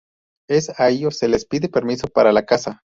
[0.49, 2.81] Es a ellos se les pide permiso para la caza.